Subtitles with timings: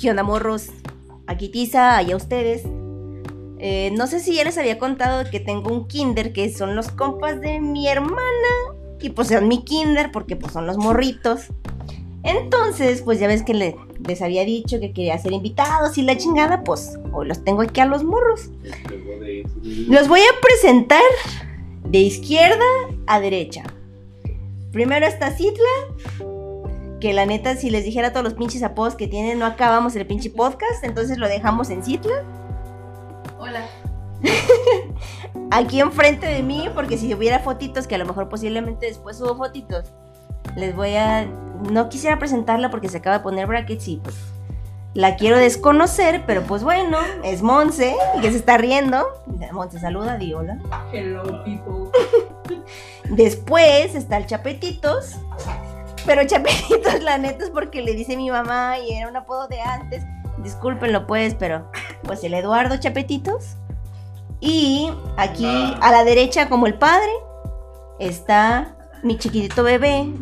[0.00, 0.68] ¿Qué onda, morros?
[1.26, 2.62] Aquí Tiza, allá ustedes.
[3.58, 6.88] Eh, no sé si ya les había contado que tengo un kinder que son los
[6.88, 8.20] compas de mi hermana.
[9.00, 11.46] Y pues son mi kinder porque pues son los morritos.
[12.22, 16.16] Entonces, pues ya ves que le- les había dicho que quería ser invitados y la
[16.16, 18.50] chingada, pues hoy los tengo aquí a los morros.
[19.88, 21.02] Los voy a presentar
[21.84, 22.64] de izquierda
[23.06, 23.62] a derecha.
[24.72, 25.64] Primero está Citla,
[27.06, 30.04] que la neta, si les dijera todos los pinches apodos que tienen, no acabamos el
[30.08, 32.24] pinche podcast, entonces lo dejamos en Citla.
[33.38, 33.64] Hola.
[35.52, 39.36] Aquí enfrente de mí, porque si hubiera fotitos, que a lo mejor posiblemente después hubo
[39.36, 39.92] fotitos,
[40.56, 41.26] les voy a...
[41.70, 44.16] No quisiera presentarla porque se acaba de poner brackets y pues
[44.92, 49.06] la quiero desconocer, pero pues bueno, es Monse, y que se está riendo.
[49.52, 50.58] Monse saluda, di hola.
[50.92, 51.92] Hello, people.
[53.10, 55.18] Después está el Chapetitos.
[56.06, 59.60] Pero Chapetitos, la neta, es porque le dice mi mamá y era un apodo de
[59.60, 60.04] antes.
[60.38, 61.68] Discúlpenlo, pues, pero
[62.04, 63.56] pues el Eduardo Chapetitos.
[64.40, 67.10] Y aquí a la derecha, como el padre,
[67.98, 70.12] está mi chiquitito bebé,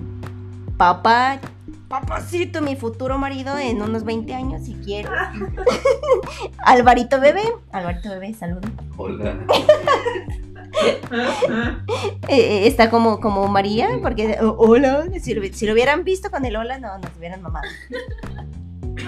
[0.78, 1.40] papá,
[1.88, 5.10] papacito, mi futuro marido en unos 20 años, si quiero.
[6.64, 8.70] Alvarito bebé, Alvarito bebé, saludos.
[8.96, 9.36] Hola.
[12.28, 16.44] Eh, está como, como María, porque oh, hola, si lo, si lo hubieran visto con
[16.44, 17.66] el hola, no, nos hubieran mamado.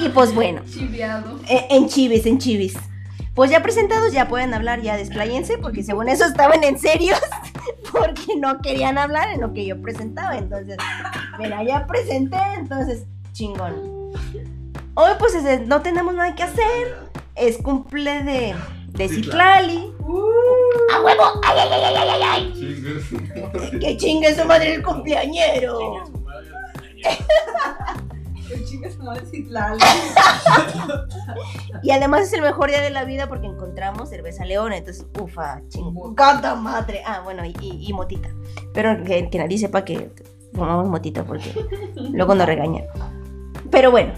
[0.00, 1.38] Y pues bueno, Chiviado.
[1.48, 2.74] eh, en chivis, en chivis.
[3.34, 7.20] Pues ya presentados, ya pueden hablar, ya despláyense, porque según eso estaban en serios,
[7.92, 10.36] porque no querían hablar en lo que yo presentaba.
[10.38, 10.76] Entonces,
[11.38, 13.74] mira, ya presenté, entonces, chingón.
[14.94, 16.96] Hoy pues es- no tenemos nada que hacer,
[17.34, 18.54] es cumple de,
[18.88, 19.92] de Citlali.
[20.94, 21.22] ¡A huevo!
[21.44, 22.52] ¡Ay, ay, ay, ay, ay, ay!
[22.54, 23.04] Chingas.
[23.80, 25.78] ¡Que chingue su madre el cumpleañero!
[28.48, 29.22] Que chingas su madre.
[31.82, 35.60] Y además es el mejor día de la vida porque encontramos cerveza león, entonces, ufa,
[35.68, 37.02] chingada madre.
[37.06, 38.28] Ah, bueno, y, y- y motita.
[38.72, 40.10] Pero que, que nadie sepa que
[40.52, 41.52] fumamos motita porque
[41.96, 42.84] luego nos regañan.
[43.70, 44.14] Pero bueno,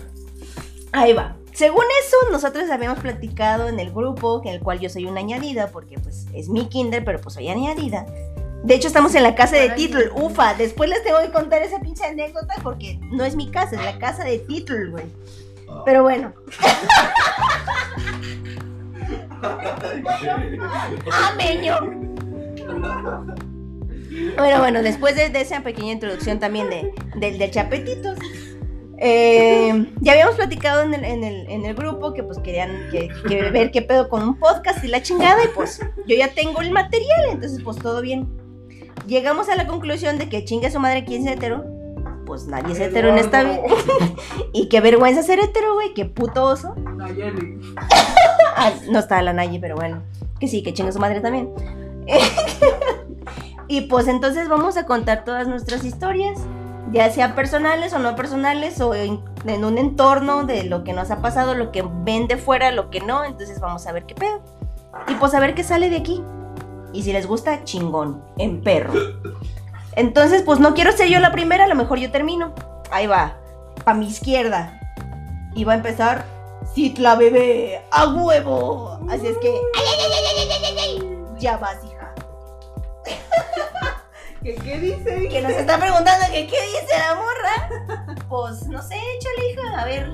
[0.92, 1.36] ahí va.
[1.58, 5.72] Según eso, nosotros habíamos platicado en el grupo, en el cual yo soy una añadida,
[5.72, 8.06] porque pues es mi kinder, pero pues soy añadida.
[8.62, 10.12] De hecho, estamos en la casa de Titl.
[10.14, 13.82] Ufa, después les tengo que contar esa pinche anécdota porque no es mi casa, es
[13.82, 15.06] la casa de Titl, güey.
[15.84, 16.32] Pero bueno.
[21.10, 21.76] ¡Ameño!
[24.36, 28.16] Bueno, bueno, después de, de esa pequeña introducción también de, del de Chapetitos,
[29.00, 33.08] eh, ya habíamos platicado en el, en, el, en el grupo que pues querían que,
[33.28, 36.60] que ver qué pedo con un podcast y la chingada y pues yo ya tengo
[36.60, 38.28] el material, entonces pues todo bien.
[39.06, 41.64] Llegamos a la conclusión de que chingue su madre quién es hetero.
[42.26, 43.62] Pues nadie es hetero en esta vida.
[44.52, 46.74] y qué vergüenza ser hetero, güey, qué puto oso.
[48.60, 50.02] Ah, no está la Nayi, pero bueno.
[50.40, 51.50] Que sí, que chingue su madre también.
[53.68, 56.40] y pues entonces vamos a contar todas nuestras historias,
[56.90, 59.20] ya sea personales o no personales o en,
[59.64, 63.00] un entorno de lo que nos ha pasado, lo que ven de fuera, lo que
[63.00, 64.40] no, entonces vamos a ver qué pedo.
[65.06, 66.22] Y pues a ver qué sale de aquí.
[66.92, 68.92] Y si les gusta, chingón, en perro.
[69.96, 72.54] Entonces, pues no quiero ser yo la primera, a lo mejor yo termino.
[72.90, 73.36] Ahí va,
[73.84, 74.80] pa' mi izquierda.
[75.54, 76.24] Y va a empezar
[76.74, 79.00] Citla bebé, a huevo.
[79.10, 79.48] Así es que...
[79.48, 82.14] ¡Ay, ay, ay, ya vas, hija.
[84.42, 85.28] ¿Qué, ¿Qué dice?
[85.28, 88.16] Que nos está preguntando que qué dice la morra.
[88.28, 90.08] Pues no sé, échale, hija, a ver.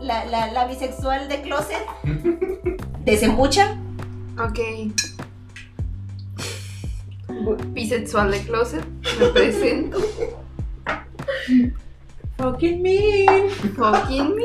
[0.00, 1.86] La, la, la bisexual de closet.
[3.04, 3.76] ¿Desembucha?
[4.38, 4.58] Ok.
[7.68, 8.84] Bisexual de closet,
[9.18, 9.98] me presento.
[12.36, 13.50] Fucking mean.
[13.76, 14.44] Fucking me.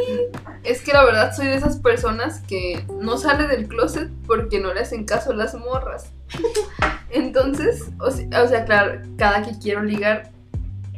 [0.63, 4.73] Es que la verdad soy de esas personas que no sale del closet porque no
[4.73, 6.11] le hacen caso a las morras.
[7.15, 10.31] Entonces, o sea, o sea, claro, cada que quiero ligar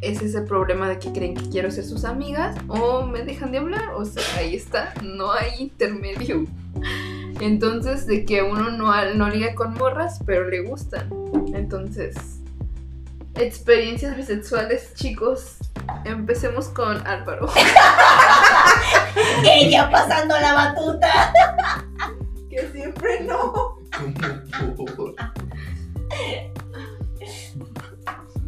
[0.02, 3.60] es ese problema de que creen que quiero ser sus amigas o me dejan de
[3.60, 3.94] hablar.
[3.96, 6.46] O sea, ahí está, no hay intermedio.
[7.40, 11.08] Entonces, de que uno no, no liga con morras, pero le gustan.
[11.54, 12.16] Entonces,
[13.36, 15.58] experiencias bisexuales, chicos.
[16.04, 17.48] Empecemos con Álvaro.
[19.44, 21.32] Ella pasando la batuta.
[22.50, 23.78] Que siempre no.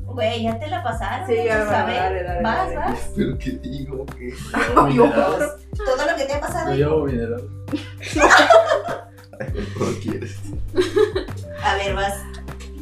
[0.05, 1.27] Güey, ya te la pasaron.
[1.27, 1.93] Sí, ya ya, se va, sabe.
[1.93, 2.75] dale, dale, Vas, dale.
[2.75, 3.11] vas.
[3.15, 4.33] Pero que digo que.
[4.91, 5.13] Dios.
[5.77, 6.71] Todo lo que te ha pasado.
[6.73, 7.43] Yo llevo mineral.
[9.79, 10.35] No quieres.
[11.63, 12.15] A ver, vas.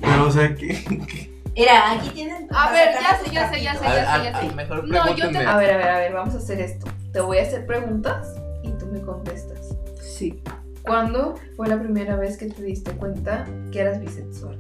[0.02, 1.30] Pero, o sea, que.
[1.56, 2.48] Mira, aquí tienen.
[2.52, 4.56] A ver, ya sé, ya sé, ya sé, ya sé, ya sé.
[4.56, 5.38] Mejor No, yo te.
[5.40, 6.88] A ver, a ver, a ver, vamos a hacer esto.
[7.12, 9.76] te voy a hacer preguntas y tú me contestas.
[10.02, 10.42] Sí.
[10.84, 14.58] ¿Cuándo fue la primera vez que te diste cuenta que eras bisexual?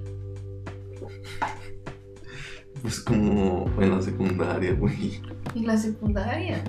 [2.82, 5.22] Pues como en la secundaria, güey.
[5.56, 6.64] En la secundaria.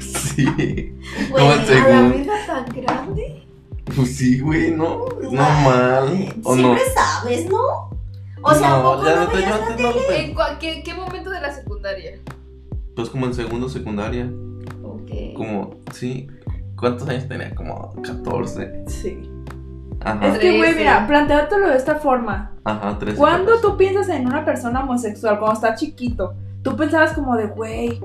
[0.00, 0.44] Sí.
[0.44, 0.92] Güey,
[1.30, 3.42] Como en ¿A la vida tan grande?
[3.94, 5.06] Pues sí, güey, ¿no?
[5.22, 6.34] Es normal.
[6.42, 6.76] ¿O no?
[6.76, 7.90] Siempre sabes, ¿no?
[8.42, 11.30] O sea, ¿a no, poco ya no veías la antes no lo ¿En qué momento
[11.30, 12.18] de la secundaria?
[12.94, 14.30] Pues como en segundo secundaria.
[14.82, 15.34] Ok.
[15.36, 16.28] Como, sí.
[16.76, 17.54] ¿Cuántos años tenía?
[17.54, 18.84] Como 14.
[18.86, 19.30] Sí.
[20.12, 20.28] Ajá.
[20.28, 22.52] Es que, güey, mira, planteártelo de esta forma.
[22.64, 23.16] Ajá, 13.
[23.18, 23.62] Cuando 14.
[23.62, 28.00] tú piensas en una persona homosexual, cuando está chiquito, tú pensabas como de, güey,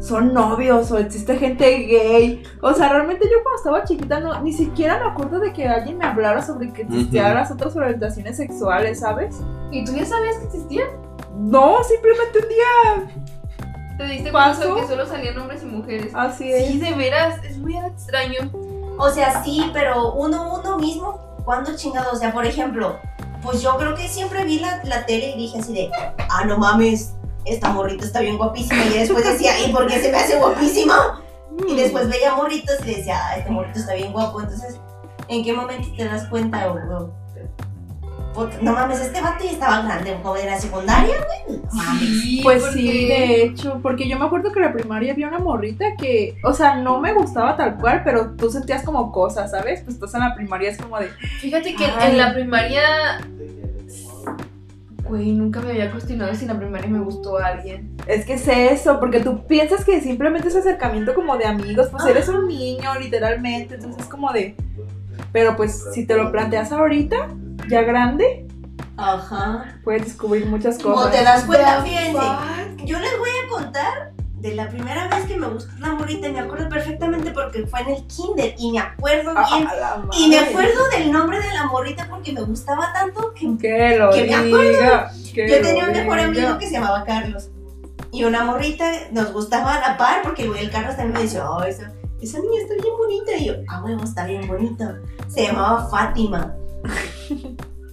[0.00, 2.42] son novios o existe gente gay.
[2.62, 5.98] O sea, realmente yo cuando estaba chiquita no, ni siquiera me acuerdo de que alguien
[5.98, 7.34] me hablara sobre que existían Ujú.
[7.34, 9.36] las otras orientaciones sexuales, ¿sabes?
[9.70, 10.88] ¿Y tú ya sabías que existían?
[11.36, 13.20] No, simplemente un día
[13.98, 16.12] ¿Te diste cuenta que solo salían hombres y mujeres?
[16.14, 16.68] así es.
[16.68, 18.50] Sí, de veras, es muy extraño.
[18.96, 22.12] O sea, sí, pero uno, uno mismo, ¿cuándo chingado?
[22.12, 22.98] O sea, por ejemplo,
[23.42, 25.90] pues yo creo que siempre vi la, la tele y dije así de,
[26.28, 27.14] ah, no mames,
[27.44, 28.84] esta morrita está bien guapísima.
[28.84, 31.22] Y después decía, ¿y por qué se me hace guapísima?
[31.66, 34.40] Y después veía morritos y decía, ah, este morrito está bien guapo.
[34.40, 34.78] Entonces,
[35.28, 37.19] ¿en qué momento te das cuenta, o, o-
[38.62, 41.14] no mames, este vato ya estaba grande, de la secundaria,
[41.46, 41.58] güey.
[41.60, 42.00] No mames.
[42.22, 45.28] Sí, Pues porque- sí, de hecho, porque yo me acuerdo que en la primaria había
[45.28, 49.50] una morrita que, o sea, no me gustaba tal cual, pero tú sentías como cosas,
[49.50, 49.80] ¿sabes?
[49.82, 51.08] Pues estás en la primaria, es como de,
[51.40, 52.12] Fíjate que Ay.
[52.12, 52.82] en la primaria.
[55.08, 57.96] Güey, nunca me había cuestionado si en la primaria me gustó a alguien.
[58.06, 62.04] Es que es eso, porque tú piensas que simplemente es acercamiento como de amigos, pues
[62.06, 64.54] eres un niño, literalmente, entonces es como de...
[65.32, 67.28] Pero pues si te lo planteas ahorita,
[67.68, 68.46] ya grande,
[68.96, 69.78] Ajá.
[69.84, 71.12] puedes descubrir muchas Como cosas.
[71.12, 72.86] te das cuenta, The fíjense.
[72.86, 76.32] Yo les voy a contar de la primera vez que me gustó la morrita y
[76.32, 79.68] me acuerdo perfectamente porque fue en el kinder y me acuerdo Ah, bien.
[79.68, 83.56] a la Y me acuerdo del nombre de la morrita porque me gustaba tanto que
[83.58, 85.10] Que lo que me diga.
[85.34, 86.24] que yo tenía un mejor diga.
[86.24, 87.50] amigo que se llamaba Carlos.
[88.12, 91.22] Y una morrita nos gustaba a la par porque el güey del Carlos también me
[91.22, 91.92] decía, oh, esa,
[92.22, 93.36] esa niña está bien bonita.
[93.36, 94.96] Y yo, ah, huevo, está bien bonita.
[95.28, 96.54] Se llamaba Fátima.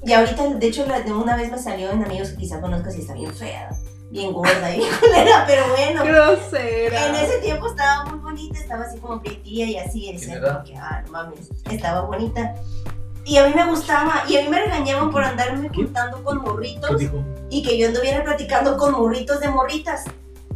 [0.04, 2.96] Y ahorita, de hecho, la de una vez me salió en amigos que quizá conozcas
[2.96, 3.70] y está bien fea,
[4.10, 6.04] bien gorda y bien culera, pero bueno.
[6.04, 7.08] Grosera.
[7.08, 10.76] En ese tiempo estaba muy bonita, estaba así como prietilla y así, y decía que,
[10.76, 12.56] ah, no mames, estaba bonita.
[13.26, 17.02] Y a mí me gustaba, y a mí me regañaban por andarme juntando con morritos
[17.50, 20.06] y que yo anduviera platicando con morritos de morritas.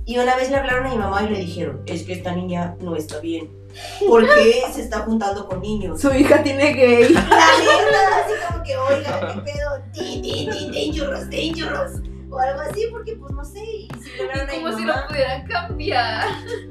[0.05, 2.75] Y una vez le hablaron a mi mamá y le dijeron, es que esta niña
[2.79, 3.49] no está bien.
[4.07, 6.01] ¿Por qué se está juntando con niños?
[6.01, 7.09] Su hija tiene gay.
[7.13, 12.01] La neta, así como que, oiga, qué pedo, di, di, di, dangerous, dangerous.
[12.29, 16.27] O algo así, porque pues no sé, y si Como si lo pudieran cambiar.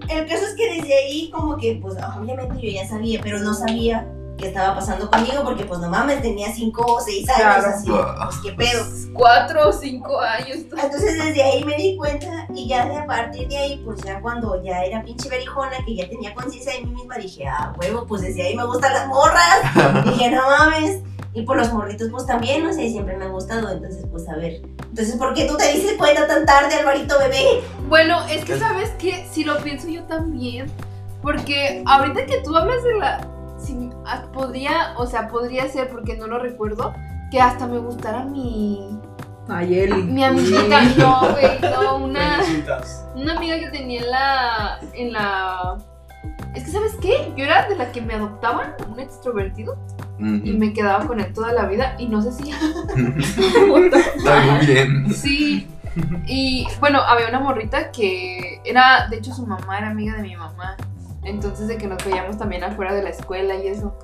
[0.08, 3.52] El caso es que desde ahí como que pues obviamente yo ya sabía, pero no
[3.52, 4.06] sabía
[4.40, 7.68] qué estaba pasando conmigo porque pues no mames, tenía 5 o 6 años, Claro.
[7.68, 7.90] así,
[8.24, 8.84] pues qué pedo.
[9.12, 10.56] Cuatro o cinco años.
[10.58, 14.20] Entonces desde ahí me di cuenta y ya de a partir de ahí, pues ya
[14.20, 18.06] cuando ya era pinche berijona, que ya tenía conciencia de mí misma, dije, ah, huevo,
[18.06, 19.60] pues desde ahí me gustan las morras.
[20.04, 21.02] dije, no mames.
[21.32, 24.34] Y por los morritos pues también, no sé, siempre me han gustado, entonces pues a
[24.34, 24.62] ver.
[24.88, 27.62] Entonces, ¿por qué tú te dices cuenta tan tarde, Alvarito bebé?
[27.88, 30.66] Bueno, es que sabes que si lo pienso yo también.
[31.22, 33.20] Porque ahorita que tú hablas de la.
[34.06, 36.94] Ah, podría, o sea, podría ser porque no lo recuerdo.
[37.30, 38.98] Que hasta me gustara mi.
[39.46, 40.02] Nayeli.
[40.02, 40.82] Mi amiguita.
[40.96, 42.42] No, güey, no, una.
[42.42, 43.06] Felicitas.
[43.14, 44.80] Una amiga que tenía en la.
[44.94, 45.78] en la.
[46.54, 47.32] Es que, ¿sabes qué?
[47.36, 49.78] Yo era de la que me adoptaban, un extrovertido,
[50.18, 52.50] y me quedaba con él toda la vida, y no sé si.
[54.16, 55.14] Está muy bien.
[55.14, 55.68] Sí.
[56.26, 60.36] Y bueno, había una morrita que era, de hecho, su mamá era amiga de mi
[60.36, 60.76] mamá.
[61.22, 63.96] Entonces, de que nos veíamos también afuera de la escuela y eso.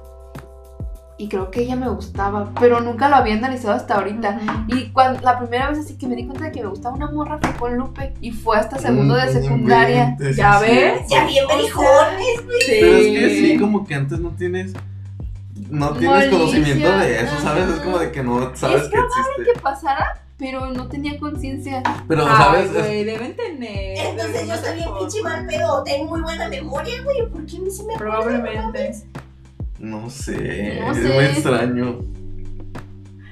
[1.19, 4.39] Y creo que ella me gustaba, pero nunca lo había analizado hasta ahorita.
[4.69, 7.11] Y cuando, la primera vez así que me di cuenta de que me gustaba una
[7.11, 8.13] morra fue con Lupe.
[8.21, 10.03] Y fue hasta segundo de Mm, secundaria.
[10.11, 11.01] inventes, ¿Ya ves?
[11.09, 12.27] Ya bien sea, berijones.
[12.67, 12.73] Sí.
[12.81, 14.75] Pero es que sí, como que antes no tienes.
[15.71, 17.67] No tienes Malicia, conocimiento de eso, ¿sabes?
[17.67, 19.53] Es como de que no sabes Es que existe.
[19.55, 21.83] Que pasara, pero no tenía conciencia.
[22.09, 22.65] Pero, Ay, ¿sabes?
[22.67, 23.99] Es- güey, deben tener.
[23.99, 27.29] Entonces yo estoy bien pinche mal pedo, tengo muy buena memoria, güey.
[27.31, 27.95] ¿Por qué a mí se me?
[27.97, 28.93] Probablemente.
[29.79, 31.09] No sé, No es sé.
[31.15, 31.99] muy extraño.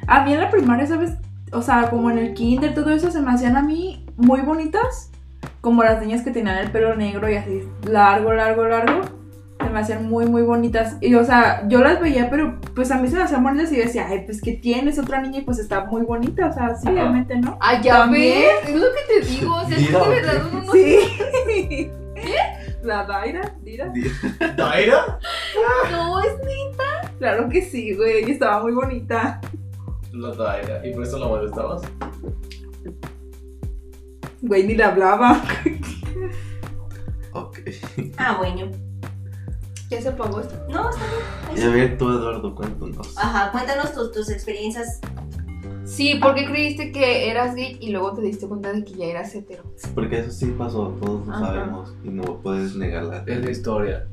[0.06, 1.12] A mí en la primaria, ¿sabes?
[1.52, 5.10] O sea, como en el kinder, todo eso se me hacían a mí muy bonitas.
[5.60, 9.00] Como las niñas que tenían el pelo negro y así largo, largo, largo.
[9.74, 10.96] Me hacían muy, muy bonitas.
[11.00, 13.76] Y, o sea, yo las veía, pero pues a mí se me hacían bonitas y
[13.76, 16.46] yo decía, ay, pues que tienes otra niña y pues está muy bonita.
[16.46, 16.92] O sea, sí, Ajá.
[16.92, 17.58] obviamente, ¿no?
[17.60, 18.38] Ah, ya También.
[18.62, 19.52] ves, es lo que te digo.
[19.56, 21.90] O sea, es que de verdad uno no Sí.
[22.84, 23.92] La Daira, Dira.
[24.56, 25.18] ¿Daira?
[25.90, 26.30] No, es
[27.18, 28.28] Claro que sí, güey.
[28.28, 29.40] y Estaba muy bonita.
[30.12, 30.86] La Daira.
[30.86, 31.82] ¿Y por eso la molestabas?
[34.40, 35.42] Güey, ni le hablaba.
[37.32, 37.58] Ok.
[38.18, 38.70] Ah, bueno.
[39.90, 40.54] ¿Ya se apagó esto?
[40.70, 41.02] No, está
[41.52, 41.58] bien.
[41.58, 43.16] Y a ver, tú, Eduardo, cuéntanos.
[43.16, 45.00] Ajá, cuéntanos tus, tus experiencias.
[45.84, 49.34] Sí, porque creíste que eras gay y luego te diste cuenta de que ya eras
[49.34, 49.64] hetero.
[49.94, 51.46] Porque eso sí pasó, todos lo Ajá.
[51.46, 51.94] sabemos.
[52.02, 53.22] Y no puedes negarla.
[53.26, 54.06] Es la historia.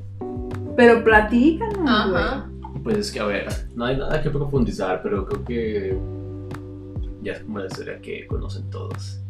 [0.76, 2.48] Pero platícanos, Ajá.
[2.82, 5.98] Pues es que, a ver, no hay nada que profundizar, pero creo que
[7.22, 9.20] ya es como la historia que conocen todos.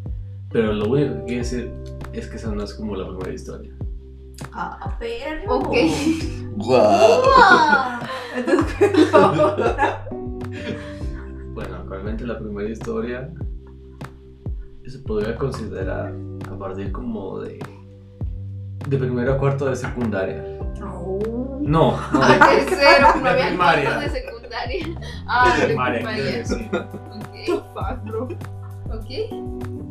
[0.51, 1.71] Pero lo único que quiero decir
[2.13, 3.73] es que esa no es como la primera historia.
[4.53, 5.57] Ah, perro.
[5.59, 5.75] Ok.
[6.57, 7.23] ¡Guau!
[11.55, 13.31] Bueno, realmente la primera historia
[14.87, 16.13] se podría considerar
[16.51, 17.59] a partir como de
[18.89, 20.43] de primero a cuarto de secundaria.
[20.81, 21.19] No.
[21.61, 23.85] No, no A de, tercero, no de había primaria.
[23.95, 24.87] cuarto de secundaria.
[25.27, 26.45] Ah, de primaria.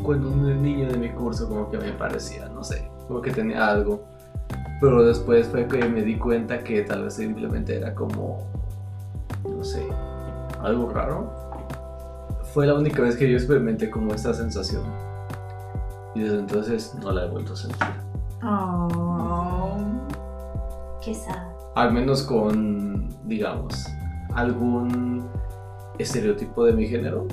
[0.03, 3.67] Cuando un niño de mi curso como que me parecía, no sé, como que tenía
[3.69, 4.03] algo.
[4.81, 8.47] Pero después fue que me di cuenta que tal vez simplemente era como,
[9.47, 9.85] no sé,
[10.59, 11.31] algo raro.
[12.51, 14.81] Fue la única vez que yo experimenté como esta sensación.
[16.15, 17.87] Y desde entonces no la he vuelto a sentir.
[18.43, 19.77] Oh.
[21.05, 21.47] Qué sad.
[21.75, 23.85] Al menos con, digamos,
[24.33, 25.29] algún
[25.99, 27.27] estereotipo de mi género.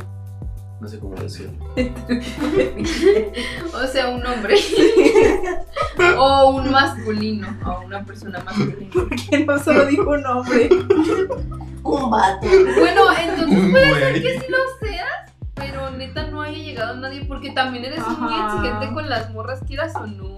[0.80, 1.52] No sé cómo decirlo.
[3.75, 4.56] O sea, un hombre.
[6.18, 7.49] o un masculino.
[7.64, 8.90] O una persona masculina.
[9.30, 10.68] Que no solo dijo un nombre.
[11.82, 12.47] Un vato.
[12.78, 17.50] Bueno, entonces puede ser que sí lo seas, pero neta no haya llegado nadie porque
[17.50, 20.35] también eres muy exigente con las morras, quieras o no.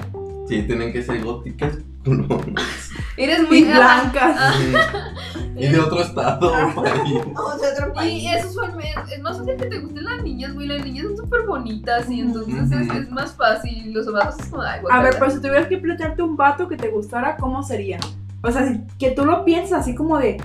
[0.48, 1.78] Sí, tienen que ser góticas.
[2.04, 2.89] culonas.
[3.22, 4.54] Eres muy Y blancas.
[5.56, 7.12] Y de otro estado o país.
[7.60, 8.22] De otro país.
[8.22, 10.66] Y eso usualmente, es más fácil que te gusten las niñas, güey.
[10.68, 12.98] Las niñas son súper bonitas y entonces es, Ujú.
[12.98, 13.92] es más fácil.
[13.92, 16.78] Los vatos es como, ay, A ver, pero si tuvieras que plantearte un vato que
[16.78, 17.98] te gustara, ¿cómo sería?
[18.42, 20.42] O sea, si- que tú lo piensas así como de,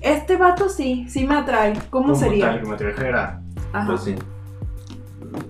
[0.00, 1.74] este vato sí, sí me atrae.
[1.90, 2.46] ¿Cómo Como sería?
[2.60, 2.76] tal me
[3.72, 3.86] Ajá.
[3.86, 4.14] Pues sí.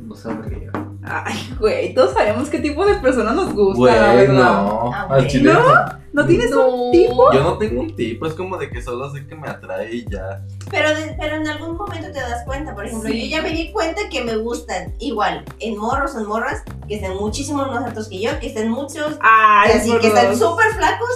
[0.06, 0.70] no sabría.
[1.05, 4.35] Ay, güey, todos sabemos qué tipo de persona nos gusta, Güey, la verdad.
[4.35, 4.93] no.
[4.93, 5.26] Al güey.
[5.28, 5.62] chile ¿No?
[5.62, 5.99] no.
[6.12, 6.67] ¿No tienes No.
[6.67, 7.33] un tipo?
[7.33, 10.05] Yo no tengo un tipo, es como de que solo sé que me atrae y
[10.11, 10.43] ya.
[10.71, 13.28] Pero, de- pero en algún momento te das cuenta, por ejemplo, Sí.
[13.31, 16.97] yo ya me di cuenta que me gustan igual en morros o en morras que
[16.97, 20.38] estén muchísimo más altos que yo, que estén muchos, Ay, así que están dos.
[20.40, 21.09] súper flacos.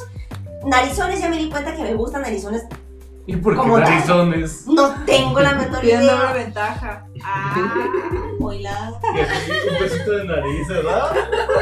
[0.65, 2.63] Narizones, ya me di cuenta que me gustan narizones.
[3.27, 3.69] ¿Y por qué?
[4.67, 6.33] No tengo la menor doble idea.
[6.33, 7.07] ventaja.
[7.23, 7.55] Ah.
[8.41, 8.93] Oila.
[9.05, 11.13] Un besito de nariz, ¿verdad?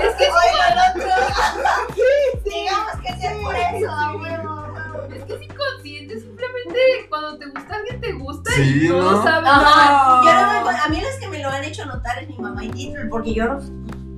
[0.02, 1.10] Es que, Oila el otro.
[2.44, 4.66] Digamos que sea por eso, a huevo,
[5.14, 6.20] es que es inconsciente.
[6.20, 6.78] Simplemente
[7.10, 9.22] cuando te gusta alguien, te gusta Sí, y no, ¿no?
[9.22, 9.48] sabes.
[9.50, 10.22] Ajá.
[10.24, 12.64] Yo no me a mí los que me lo han hecho notar es mi mamá
[12.64, 13.60] y Tito, porque yo no.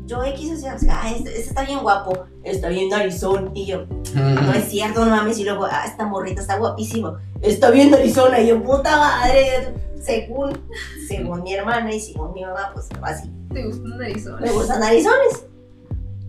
[0.05, 3.51] Yo X, o sea, o sea, ah, este, este está bien guapo, está bien narizón.
[3.55, 5.38] Y yo, no es cierto, no mames.
[5.38, 8.40] Y luego, ah, esta morrita está guapísima, está bien narizona.
[8.40, 9.75] Y yo, puta madre.
[10.00, 10.59] Según,
[11.07, 13.31] según mi hermana y según mi mamá, pues así.
[13.52, 14.40] Te gustan narizones.
[14.40, 15.47] Me gustan narizones.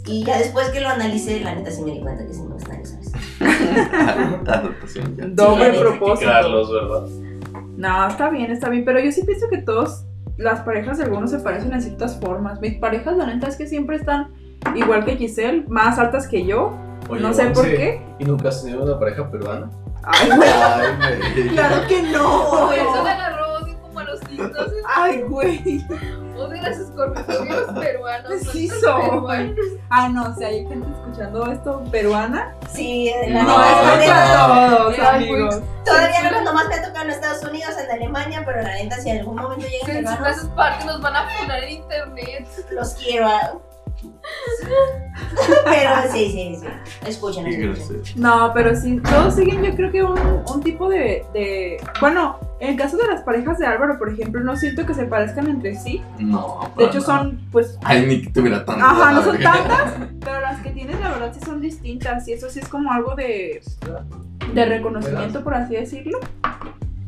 [0.06, 2.54] Y ya después que lo analicé, la neta sí me di cuenta que sí me
[2.54, 2.84] gustan.
[4.48, 5.26] Adaptación ya.
[5.28, 6.30] Doble Sí, propósito.
[6.30, 7.08] ¿verdad?
[7.78, 8.86] No, está bien, está bien.
[8.86, 10.06] Pero yo sí pienso que todos,
[10.38, 12.60] las parejas de algunos se parecen en ciertas formas.
[12.60, 14.32] Mis parejas, la neta, es que siempre están
[14.76, 16.78] igual que Giselle, más altas que yo.
[17.10, 18.02] Oye, no sé por qué.
[18.20, 19.70] ¿Y nunca has tenido una pareja peruana?
[20.04, 20.50] Ay, güey.
[20.50, 21.50] Ay, güey.
[21.54, 22.50] Claro que no.
[22.50, 24.52] Por eso le agarró así como a los signos.
[24.96, 25.86] Ay, güey.
[26.38, 28.32] O de las escorpiones los peruanos.
[28.52, 29.02] Sí los son.
[29.02, 29.56] peruanos.
[29.90, 32.56] Ah, no, si hay gente escuchando esto peruana.
[32.74, 35.62] Sí, la No, neta, no, todavía- para todos, amigos.
[35.86, 39.10] Todavía no, nomás me ha tocado en Estados Unidos, en Alemania, pero la neta, si
[39.10, 42.48] en algún momento llegan peruanos, esas partes, nos van a poner en internet.
[42.72, 43.28] los quiero.
[45.66, 46.68] Pero sí, sí, sí.
[47.08, 48.02] Escuchen, escuchen.
[48.16, 50.20] No, pero sí, todos siguen yo creo que un,
[50.54, 51.78] un tipo de, de...
[52.00, 55.06] Bueno, en el caso de las parejas de Álvaro, por ejemplo, no siento que se
[55.06, 56.02] parezcan entre sí.
[56.20, 56.72] No.
[56.78, 57.78] De hecho son, pues...
[57.84, 58.86] Ay, ni que tuviera tanto.
[58.86, 62.50] Ajá, no son tantas, pero las que tienes la verdad sí son distintas y eso
[62.50, 63.62] sí es como algo de,
[64.54, 66.20] de reconocimiento, por así decirlo.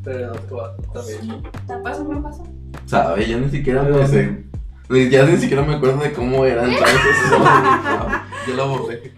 [0.04, 0.58] Pero tú
[0.94, 1.42] también.
[1.84, 2.50] Pásame, pásame.
[2.86, 3.28] ¿Sabe?
[3.28, 4.44] Ya ni siquiera me sé.
[4.90, 6.70] Ya ni siquiera me acuerdo de cómo eran.
[8.48, 9.14] Yo lo borré.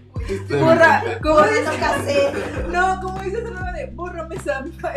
[0.49, 1.03] Mi Borra.
[1.23, 1.67] ¿cómo Por dices?
[1.67, 2.31] eso casé.
[2.69, 4.91] No, como dices el nombre de bórrame Sampa.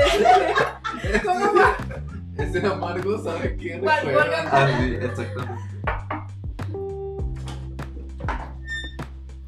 [1.24, 1.76] ¿Cómo va?
[2.36, 3.78] Ese amargo, ¿sabe qué?
[3.80, 4.06] ¿Cuál?
[4.06, 4.50] recuerda?
[4.50, 4.72] ¿Cuál?
[4.72, 5.44] Ah, sí, exacto.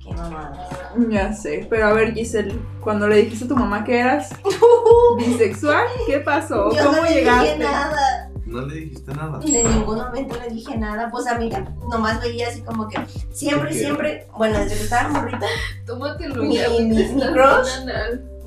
[0.04, 0.68] Qué mamadas.
[1.08, 4.30] Ya sé, pero a ver, Giselle, cuando le dijiste a tu mamá que eras
[5.18, 6.70] bisexual, ¿qué pasó?
[6.74, 7.44] Yo ¿Cómo no le llegaste?
[7.54, 8.28] dije nada.
[8.52, 9.40] No le dijiste nada.
[9.44, 11.10] En ningún momento le dije nada.
[11.10, 12.98] Pues amiga, nomás veía así como que
[13.32, 15.46] siempre, siempre, bueno, desde que estaba morrita,
[15.86, 16.68] Tómatelo Mi- ya.
[16.68, 17.84] mi- mi crush.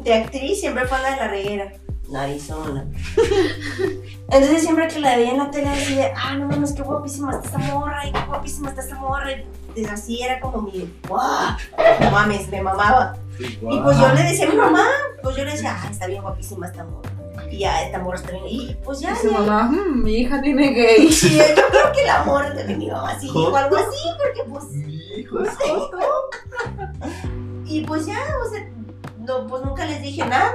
[0.03, 1.71] de actriz siempre fue la de la reguera.
[2.09, 2.85] Narizona.
[4.29, 7.45] Entonces siempre que la veía en la tele decía, ah, no mames, qué guapísima está
[7.47, 9.31] esta morra, y qué guapísima está esta morra.
[9.31, 9.43] Y
[9.75, 11.55] desde así era como mi, guau,
[12.01, 13.17] no mames, me mamaba.
[13.39, 14.85] Y pues yo le decía a mi mamá,
[15.23, 17.09] pues yo le decía, ah, está bien guapísima esta morra.
[17.51, 18.43] Y ya, esta morra está bien.
[18.47, 19.39] Y pues ya, Y su ya.
[19.39, 21.07] mamá, "Mm, mi hija tiene gay.
[21.23, 24.65] Y yo creo que la morra de mi mamá sí dijo algo así, porque pues
[24.71, 25.51] Mi hijo es
[27.65, 28.69] Y pues ya, o sea,
[29.19, 30.53] no, pues nunca les dije nada.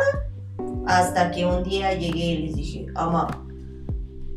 [0.87, 3.29] Hasta que un día llegué y les dije, ama,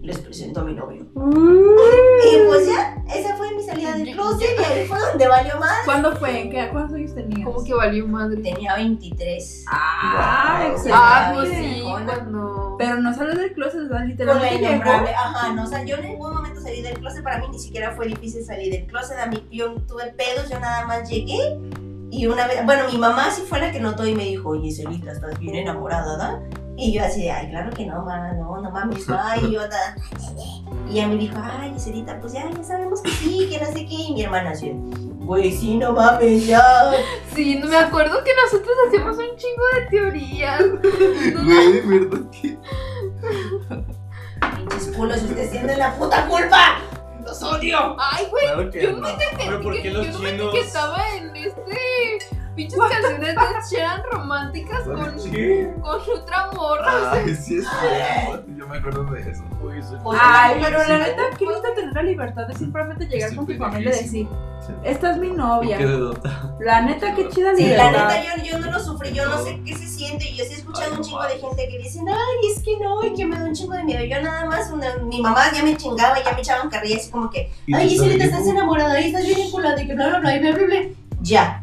[0.03, 1.05] les presento a mi novio.
[1.15, 5.77] Y pues ya, esa fue mi salida del closet y ahí fue donde valió más.
[5.86, 6.41] ¿Cuándo fue?
[6.41, 7.45] ¿En qué, ¿Cuántos años tenías?
[7.48, 8.41] Como que valió madre.
[8.41, 9.65] Tenía 23.
[9.72, 10.72] Ah, Wow.
[10.72, 11.00] excelente.
[11.01, 12.75] Ah, pues sí, cuando.
[12.77, 13.89] Pero no sales del closet, ¿verdad?
[13.89, 17.24] Con la literalmente innombrable, ajá, no, o sea, yo en ningún momento salí del closet,
[17.24, 20.60] para mí ni siquiera fue difícil salir del closet, a mí yo tuve pedos, yo
[20.60, 21.38] nada más llegué
[22.10, 24.72] y una vez, bueno, mi mamá sí fue la que notó y me dijo, oye,
[24.72, 26.39] Celita, estás bien enamorada, ¿verdad?
[26.75, 29.61] Y yo así de, ay, claro que no, mamá, no, no mames, ma", y yo,
[29.67, 29.95] "Da".
[30.89, 33.85] y ella me dijo, ay, Celita, pues ya, ya sabemos que sí, que no sé
[33.85, 34.71] qué, y mi hermana así,
[35.19, 36.91] güey, sí, no mames, ya,
[37.35, 40.61] Sí, no me acuerdo que nosotros hacíamos un chingo de teorías.
[41.43, 42.57] Güey, de verdad que.
[44.57, 46.79] pinches culos, ustedes tienen la puta culpa,
[47.23, 47.95] los odio.
[47.99, 48.45] Ay, güey.
[48.45, 48.97] Claro Yo no.
[48.97, 50.53] no me Pero ¿por qué los yo no me chinos?
[50.53, 52.19] que estaba en este.
[52.55, 53.36] Pinches canciones de
[53.69, 55.74] Sheeran románticas con, ¿Qué?
[55.81, 57.12] con otra morra.
[57.13, 58.43] Ay, sí es cierto.
[58.55, 59.43] Yo me acuerdo de eso.
[59.63, 63.36] Uy, soy- Pues, Ay, pero la neta, qué gusta tener la libertad de simplemente llegar
[63.36, 64.27] con tu familia y decir,
[64.65, 64.74] Sí.
[64.83, 65.77] esta es mi ¿Y novia.
[65.77, 66.56] qué dedota?
[66.60, 68.08] La neta, qué chida Sí, la libertad.
[68.19, 70.54] neta yo, yo no lo sufrí, yo no sé qué se siente y yo sí
[70.54, 73.38] he escuchado un chingo de gente que dicen, ay, es que no, y que me
[73.38, 74.04] da un chingo de miedo.
[74.06, 77.30] Yo nada más, una- mi mamá ya me chingaba, ya me echaban carrilla así como
[77.30, 78.30] que, ¿Y ay, tú Iselita, también?
[78.30, 80.77] estás enamorada, ay, estás bien vinculada y que bla, bla, bla, y bla, bla, bla.
[81.21, 81.62] Ya.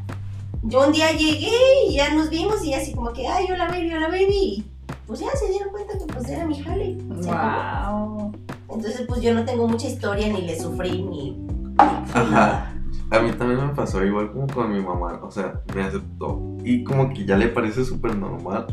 [0.70, 1.50] Yo un día llegué
[1.88, 4.28] y ya nos vimos y así como que, ay, hola baby, hola baby.
[4.30, 4.64] Y
[5.04, 6.96] pues ya se dieron cuenta que pues era mi jale.
[7.08, 8.32] Wow.
[8.68, 11.44] Entonces pues yo no tengo mucha historia, ni le sufrí, ni...
[11.76, 12.72] Ajá.
[13.10, 16.84] A mí también me pasó igual como con mi mamá, o sea, me aceptó y
[16.84, 18.66] como que ya le parece súper normal.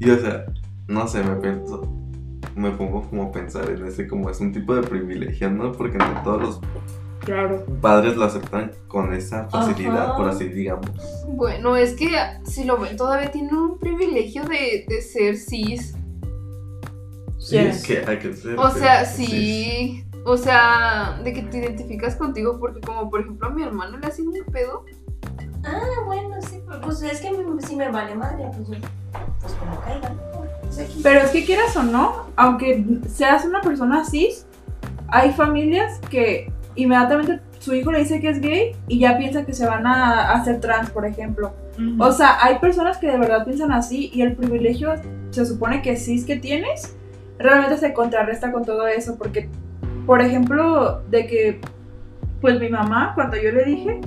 [0.00, 0.46] Y o sea,
[0.88, 1.82] no sé, me pienso,
[2.56, 5.72] me pongo como a pensar en ese como es un tipo de privilegio, ¿no?
[5.72, 6.60] Porque no todos los
[7.24, 7.64] Claro.
[7.80, 10.16] padres lo aceptan con esa facilidad, Ajá.
[10.16, 10.90] por así digamos.
[11.26, 12.10] Bueno, es que
[12.44, 15.94] si lo ven, todavía tienen un privilegio de, de ser cis.
[17.38, 17.58] Sí.
[17.58, 18.58] Es que hay que ser.
[18.58, 20.04] O sea, sí.
[20.26, 24.06] O sea, de que te identificas contigo, porque como por ejemplo a mi hermano le
[24.06, 24.84] hacen un pedo.
[25.64, 28.86] Ah, bueno, sí, pues es que a mí sí me vale madre, pues yo,
[29.40, 30.14] pues como caiga.
[31.02, 34.46] Pero es que quieras o no, aunque seas una persona cis,
[35.08, 39.54] hay familias que inmediatamente su hijo le dice que es gay y ya piensa que
[39.54, 41.52] se van a hacer trans, por ejemplo.
[41.98, 44.94] O sea, hay personas que de verdad piensan así y el privilegio
[45.30, 46.94] se supone que cis que tienes
[47.38, 49.48] realmente se contrarresta con todo eso porque,
[50.06, 51.60] por ejemplo, de que,
[52.40, 54.00] pues mi mamá, cuando yo le dije,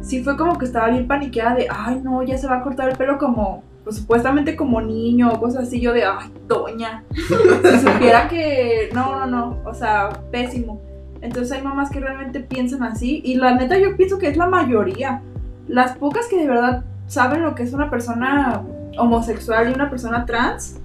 [0.00, 2.88] sí fue como que estaba bien paniqueada de, ay no, ya se va a cortar
[2.90, 7.78] el pelo como, pues supuestamente como niño o cosas así, yo de, ay, doña, si
[7.78, 10.80] supiera que, no, no, no, o sea, pésimo.
[11.22, 14.46] Entonces hay mamás que realmente piensan así y la neta yo pienso que es la
[14.46, 15.22] mayoría.
[15.68, 18.62] Las pocas que de verdad saben lo que es una persona
[18.98, 20.80] homosexual y una persona trans,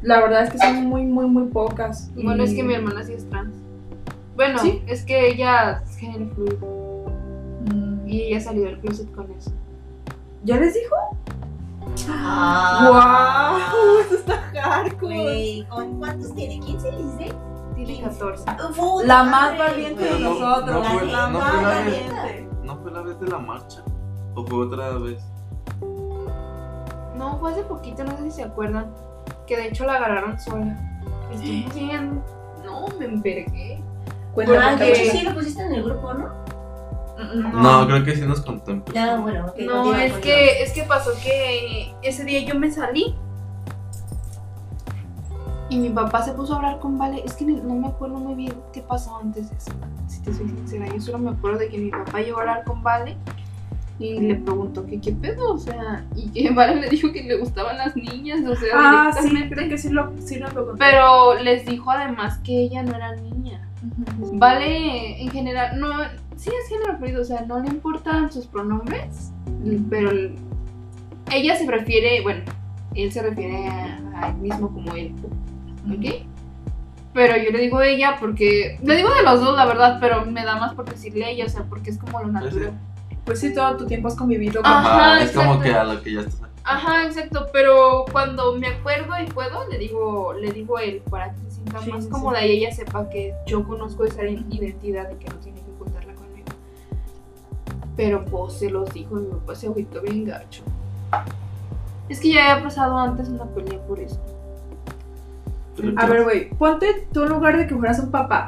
[0.00, 2.10] la verdad es que son muy, muy, muy pocas.
[2.14, 3.54] Bueno, es que mi hermana sí es trans.
[4.36, 4.82] Bueno, ¿Sí?
[4.86, 6.88] es que ella es género fluido
[7.60, 9.50] Mm, y ella salió del closet con eso.
[10.44, 10.94] ¿Ya les dijo?
[12.08, 13.58] Ah.
[13.58, 14.00] ¡Wow!
[14.06, 15.22] Eso está hardcore.
[15.22, 16.60] Güey, ¿con cuántos tiene?
[16.60, 17.34] ¿15, 16?
[17.86, 18.44] Tiene 14.
[18.76, 20.74] Puta La más madre, valiente de no- nosotros.
[20.74, 22.48] no fue- la no más fue la valiente.
[22.64, 23.82] ¿No fue la vez de la marcha?
[24.34, 25.22] ¿O fue otra vez?
[27.16, 28.92] No, fue hace poquito, no sé si se acuerdan.
[29.46, 30.76] Que de hecho la agarraron sola.
[31.32, 32.22] Estuvo bien.
[32.64, 33.82] No, me envergué.
[34.34, 36.28] Cuéntame, Ah, de hecho sí lo pusiste en el grupo, ¿no?
[37.18, 37.62] Mm.
[37.62, 38.94] No, creo que sí nos contempla.
[38.94, 39.46] Ya, bueno.
[39.58, 43.16] No, es que, es que pasó que ese día yo me salí.
[45.70, 47.22] Y mi papá se puso a hablar con Vale.
[47.24, 49.70] Es que no me acuerdo muy bien qué pasó antes de eso.
[50.06, 52.64] Si te soy sincera, yo solo me acuerdo de que mi papá llegó a hablar
[52.64, 53.16] con Vale.
[54.00, 57.36] Y le preguntó que qué pedo, o sea, y que Vale le dijo que le
[57.36, 59.54] gustaban las niñas, o sea, Ah, sí, directamente.
[59.56, 60.74] creo que sí, lo, sí lo contó.
[60.78, 63.68] Pero les dijo además que ella no era niña.
[64.34, 65.88] Vale, en general, no,
[66.36, 69.32] sí es género fluido, o sea, no le importan sus pronombres,
[69.90, 70.36] pero el-
[71.32, 72.42] ella se refiere, bueno,
[72.94, 75.12] él se refiere a, a él mismo como él,
[75.90, 76.26] ¿ok?
[77.14, 80.44] Pero yo le digo ella porque, le digo de los dos, la verdad, pero me
[80.44, 82.72] da más por decirle ella, o sea, porque es como lo natural.
[83.24, 84.70] Pues sí, todo tu tiempo has convivido con...
[84.70, 85.64] Ajá, Ajá, es como exacto.
[85.64, 89.78] que a lo que ya estás Ajá, exacto, pero cuando me acuerdo y puedo, le
[89.78, 93.08] digo, le digo él para que se sienta Sí, más sí, cómoda y ella sepa
[93.08, 96.48] que yo conozco esa identidad y que no tiene que ocultarla conmigo.
[97.96, 100.62] Pero pues se los dijo y mi papá se agüitó bien gacho.
[102.10, 104.20] Es que ya había pasado antes una pelea por eso.
[105.96, 108.46] A ver, güey, ponte tú en lugar de que fueras un papá.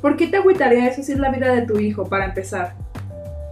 [0.00, 2.74] ¿Por qué te agüitaría eso si es la vida de tu hijo, para empezar?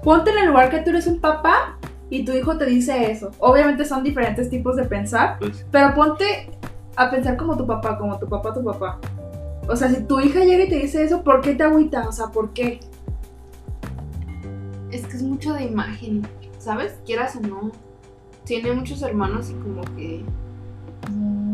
[0.02, 1.78] Ponte en el lugar que tú eres un papá
[2.10, 3.30] y tu hijo te dice eso.
[3.38, 6.50] Obviamente son diferentes tipos de pensar, Pues, pero ponte
[6.96, 8.98] a pensar como tu papá, como tu papá, tu papá.
[9.66, 12.06] O sea, si tu hija llega y te dice eso, ¿por qué te agüita?
[12.06, 12.80] O sea, ¿por qué?
[14.90, 16.26] Es que es mucho de imagen,
[16.58, 17.00] ¿sabes?
[17.06, 17.72] Quieras o no.
[18.44, 20.22] Tiene muchos hermanos y como que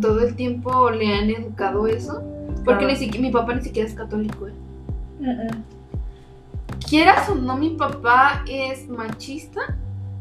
[0.01, 2.23] todo el tiempo le han educado eso.
[2.65, 2.87] Porque Claro.
[2.89, 4.53] ni siquiera, mi papá ni siquiera es católico, ¿eh?
[6.89, 9.61] Quieras o no, mi papá es machista.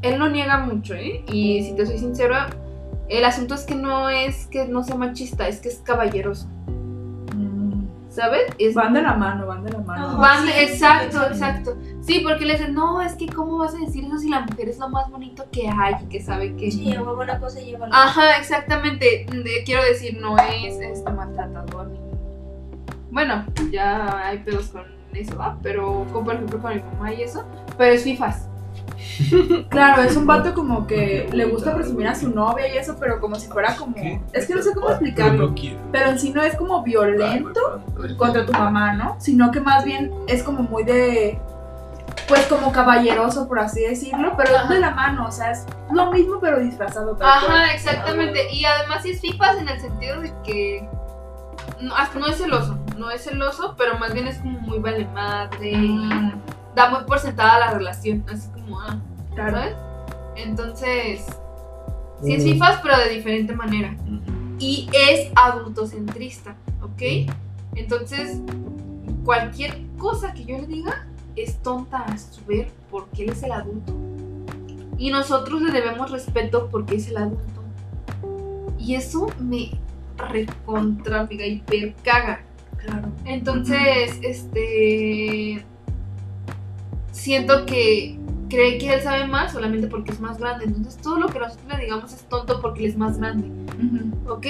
[0.02, 1.24] Él lo niega mucho, ¿eh?
[1.32, 2.50] Y si te soy sincera,
[3.10, 6.48] el asunto es que no es que no sea machista, es que es caballeroso,
[7.36, 7.84] Mm.
[8.10, 8.44] ¿sabes?
[8.60, 10.14] Es Van de la mano, van de la mano.
[10.14, 10.18] No.
[10.20, 11.26] Van- Sí, exacto, sí.
[11.32, 11.76] exacto.
[12.10, 14.68] Sí, porque le dicen, no, es que cómo vas a decir eso si la mujer
[14.68, 16.72] es lo más bonito que hay y que sabe que...
[16.72, 19.28] Sí, una cosa lleva la Ajá, exactamente.
[19.32, 22.00] De- quiero decir, no es este maltratador ni.
[23.12, 25.60] Bueno, ya hay pedos con eso, ¿va?
[25.62, 27.44] Pero, como por ejemplo con mi mamá y eso.
[27.78, 28.48] Pero es FIFAs.
[29.70, 33.20] Claro, es un vato como que le gusta presumir a su novia y eso, pero
[33.22, 33.96] como si fuera como...
[34.34, 35.54] Es que no sé cómo explicarlo.
[35.92, 37.84] Pero en sí no es como violento
[38.18, 39.16] contra tu mamá, ¿no?
[39.20, 41.40] Sino que más bien es como muy de...
[42.30, 46.12] Pues como caballeroso, por así decirlo, pero es de la mano, o sea, es lo
[46.12, 47.16] mismo pero disfrazado.
[47.16, 47.58] tal cual.
[47.58, 48.54] Ajá, exactamente.
[48.54, 50.88] Y además sí es FIFAs en el sentido de que.
[51.82, 55.06] No, hasta no es celoso, no es celoso, pero más bien es como muy vale
[55.08, 55.76] madre.
[55.76, 56.34] Mm,
[56.76, 58.98] Da muy por sentada la relación, así como, ah,
[59.34, 59.58] claro.
[59.58, 59.76] ¿sabes?
[60.36, 61.26] Entonces,
[62.22, 63.96] sí es FIFAs, pero de diferente manera.
[64.60, 67.32] y es adultocentrista, ¿ok?
[67.76, 68.40] Entonces,
[69.26, 73.52] cualquier cosa que yo le diga es tonta a su ver porque él es el
[73.52, 73.94] adulto.
[74.98, 77.64] Y nosotros le debemos respeto porque es el adulto.
[78.78, 79.72] Y eso me
[80.18, 82.42] recontra mega hiper caga.
[82.78, 83.10] Claro.
[83.26, 85.66] Entonces, este.
[87.12, 90.66] Siento que cree que él sabe más solamente porque es más grande.
[90.66, 93.50] Entonces, todo lo que nosotros le digamos es tonto porque él es más grande.
[93.78, 94.34] Ujú.
[94.34, 94.46] ¿ok?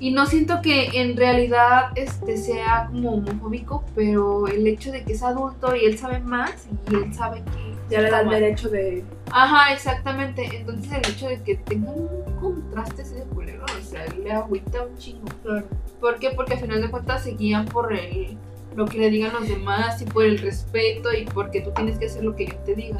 [0.00, 5.12] Y no siento que en realidad este sea como homofóbico, pero el hecho de que
[5.12, 7.68] es adulto y él sabe más y él sabe que...
[7.90, 9.02] Ya le da el derecho de...
[9.30, 10.44] Ajá, exactamente.
[10.52, 12.08] Entonces el hecho de que tenga un
[12.38, 15.26] contraste así de culero, o sea, le agüita un chingo.
[15.42, 15.66] Claro.
[16.00, 16.30] ¿Por qué?
[16.30, 18.36] Porque al final de cuentas se guían por el,
[18.76, 22.06] lo que le digan los demás y por el respeto y porque tú tienes que
[22.06, 22.98] hacer lo que yo te diga.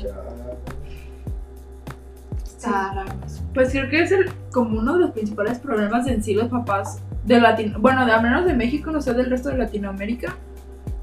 [2.59, 3.13] Está raro.
[3.55, 7.01] Pues creo que es el, como uno de los principales problemas en sí los papás
[7.25, 10.35] de Latino, bueno, de al menos de México, no sé del resto de Latinoamérica,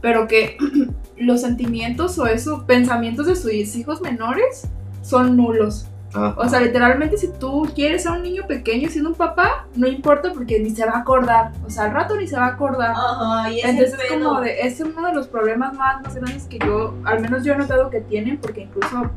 [0.01, 0.57] pero que
[1.17, 4.67] los sentimientos o eso, pensamientos de sus hijos menores
[5.01, 5.87] son nulos.
[6.13, 9.87] Ah, O sea, literalmente si tú quieres a un niño pequeño siendo un papá, no
[9.87, 11.51] importa porque ni se va a acordar.
[11.65, 12.91] O sea, al rato ni se va a acordar.
[12.91, 16.59] Ajá, y Entonces es como de, es uno de los problemas más, más grandes que
[16.59, 19.09] yo, al menos yo he notado que tienen, porque incluso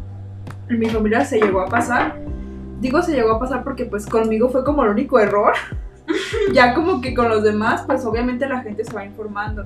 [0.69, 2.17] en mi familia se llegó a pasar.
[2.81, 5.55] Digo se llegó a pasar porque pues conmigo fue como el único error.
[6.53, 9.65] ya como que con los demás, pues obviamente la gente se va informando.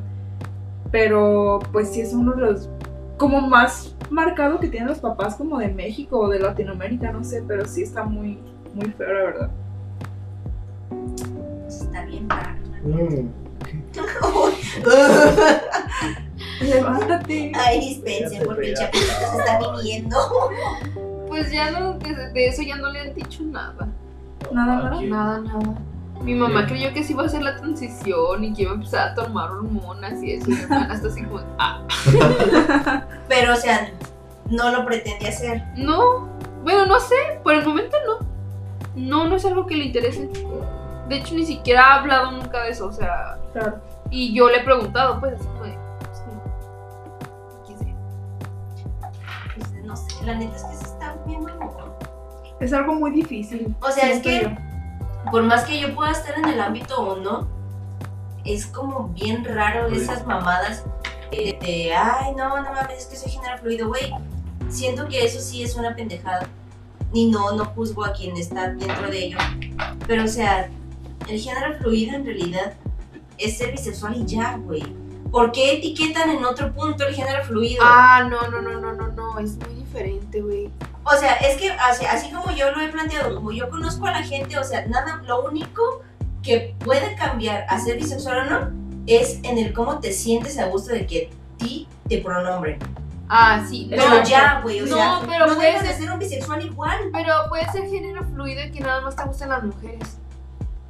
[0.91, 2.69] Pero pues sí es uno de los
[3.17, 7.43] como más marcado que tienen los papás como de México o de Latinoamérica, no sé,
[7.47, 8.39] pero sí está muy,
[8.75, 9.51] muy feo la verdad.
[11.69, 12.59] Está bien raro.
[12.85, 13.29] Mm.
[16.63, 17.53] Levántate.
[17.55, 20.17] Ay, dispensen, porque el chapito se está viniendo.
[21.29, 23.89] Pues ya no, de, de eso ya no le han dicho nada.
[24.53, 25.01] Nada, nada.
[25.03, 25.75] Nada, nada.
[26.23, 26.67] Mi mamá Sí.
[26.69, 29.51] creyó que sí iba a hacer la transición y que iba a empezar a tomar
[29.51, 30.51] hormonas y eso.
[30.51, 31.83] Y mi hermana está así como, ah,
[33.29, 33.91] Pero, o sea,
[34.49, 35.63] no lo pretendía hacer.
[35.77, 36.31] no.
[36.63, 38.27] Bueno, no sé, por el momento no.
[38.95, 40.29] No, no es algo que le interese.
[41.09, 43.39] De hecho, ni siquiera ha hablado nunca de eso, o sea.
[43.53, 43.81] Claro.
[44.11, 45.72] Y yo le he preguntado, pues, así fue.
[50.25, 51.51] La neta es que se está viendo.
[52.61, 53.75] Es algo muy difícil.
[53.81, 55.31] O sea, es que yo.
[55.31, 57.49] por más que yo pueda estar en el ámbito o no,
[58.45, 60.85] es como bien raro esas mamadas.
[61.31, 64.13] de, de, ay, no, no mames, es que soy género fluido, güey.
[64.69, 66.47] Siento que eso sí es una pendejada.
[67.13, 69.39] Y no, no juzgo a quien está dentro de ello.
[70.07, 70.71] Pero, o sea,
[71.29, 72.75] el género fluido en realidad
[73.39, 74.83] es ser bisexual y ya, güey.
[75.31, 77.83] ¿Por qué etiquetan en otro punto el género fluido?
[77.85, 80.71] Ah, no, no, no, no, no, no, es muy diferente, güey.
[81.05, 84.13] O sea, es que así, así como yo lo he planteado, como yo conozco a
[84.13, 86.03] la gente, o sea, nada, lo único
[86.43, 88.71] que puede cambiar a ser bisexual o no
[89.07, 92.79] es en el cómo te sientes a gusto de que ti te pronombren.
[93.29, 96.03] Ah, sí, Pero no, ya, güey, o No, sea, pero no puede dejas de ser-
[96.03, 96.99] ser un bisexual igual.
[97.13, 100.19] Pero puede ser género fluido y que nada más te gustan las mujeres.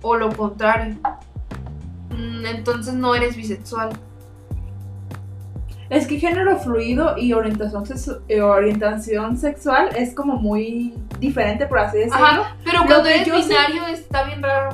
[0.03, 0.97] O lo contrario.
[2.11, 3.91] Mm, Entonces no eres bisexual.
[5.93, 7.85] Es que género fluido y orientación,
[8.29, 12.17] eh, orientación sexual es como muy diferente, por así decirlo.
[12.25, 14.71] Ajá, pero Lo cuando eres sé- binario está bien raro.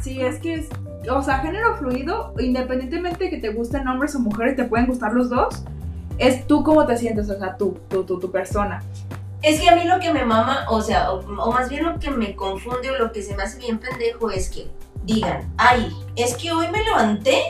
[0.00, 0.68] Sí, es que es,
[1.10, 5.12] o sea, género fluido, independientemente de que te gusten hombres o mujeres, te pueden gustar
[5.12, 5.62] los dos,
[6.16, 8.82] es tú cómo te sientes, o sea, tú, tú, tú, tu persona.
[9.42, 11.98] Es que a mí lo que me mama, o sea, o, o más bien lo
[11.98, 14.68] que me confunde o lo que se me hace bien pendejo es que
[15.04, 17.42] digan, ay, es que hoy me levanté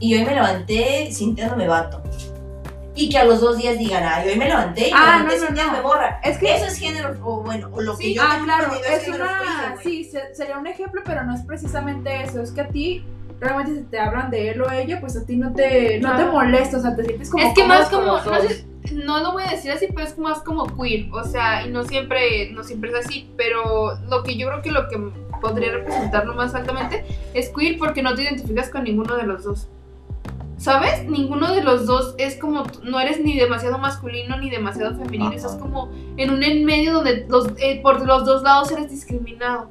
[0.00, 2.02] y hoy me levanté sintiéndome vato.
[2.96, 5.62] Y que a los dos días digan, ay, hoy me levanté y me Ah, levanté
[5.62, 5.82] no, no, no.
[5.82, 6.18] morra.
[6.24, 8.72] Es que Eso es género, o bueno, o lo que Sí, yo ah, tengo claro,
[8.74, 12.62] es género una, sí, se- sería un ejemplo, pero no es precisamente eso, es que
[12.62, 13.04] a ti
[13.38, 16.24] realmente si te hablan de él o ella, pues a ti no te, no te
[16.24, 16.32] No.
[16.32, 19.42] molesta, o sea, te sientes como es que más como, no, sé, no lo voy
[19.46, 21.06] a decir así, pero es más como queer.
[21.12, 23.28] O sea, y no siempre, no siempre es así.
[23.36, 24.96] Pero lo que yo creo que lo que
[25.42, 27.04] podría representarlo más altamente
[27.34, 29.68] es queer porque no te identificas con ninguno de los dos.
[30.58, 31.04] ¿Sabes?
[31.04, 35.36] Ninguno de los dos es como, no eres ni demasiado masculino ni demasiado femenino, Ajá.
[35.36, 39.68] estás como en un en medio donde los, eh, por los dos lados eres discriminado.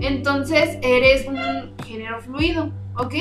[0.00, 3.14] Entonces eres un género fluido, ¿ok?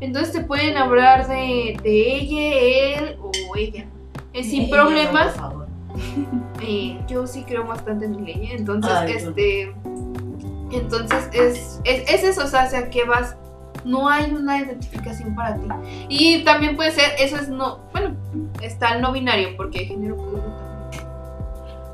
[0.00, 3.86] Entonces te pueden hablar de, de ella, él o ella.
[4.32, 5.32] Eh, sin Ella, problemas.
[5.32, 5.66] por favor.
[6.62, 9.74] Eh, yo sí creo bastante en mi ley, entonces, Ay, este,
[10.72, 13.36] entonces es, es, es eso, o sea, hacia qué vas,
[13.86, 15.68] no hay una identificación para ti.
[16.08, 18.14] Y también puede ser, eso es no, bueno,
[18.60, 20.76] está el no binario, porque hay género fluido también.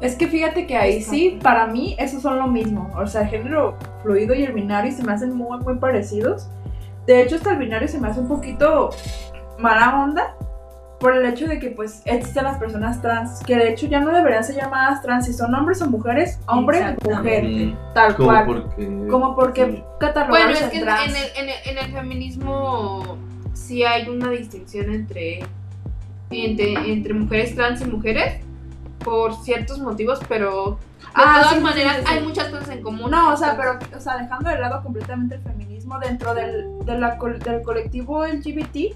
[0.00, 2.90] Es que fíjate que ahí sí, para mí, esos son lo mismo.
[2.96, 6.48] O sea, el género fluido y el binario se me hacen muy, muy parecidos.
[7.07, 8.90] De hecho, hasta el binario se me hace un poquito
[9.59, 10.35] mala onda
[11.03, 14.12] por el hecho de que, pues, existen las personas trans, que de hecho ya no
[14.12, 18.45] deberían ser llamadas trans, si son hombres o mujeres, hombre o mujer, tal como cual.
[18.47, 19.07] porque.
[19.11, 19.85] Como porque sí.
[20.29, 21.11] Bueno, es que en, trans.
[21.11, 23.19] en el, en, el, en el feminismo
[23.53, 25.41] sí hay una distinción entre,
[26.31, 28.41] entre, entre mujeres trans y mujeres
[29.05, 32.12] por ciertos motivos, pero de Ah, todas sí, maneras sí, sí.
[32.15, 33.11] hay muchas cosas en común.
[33.11, 36.99] No, o sea, pero, o sea, dejando de lado completamente el feminismo dentro del, de
[36.99, 38.95] la del colectivo LGBT,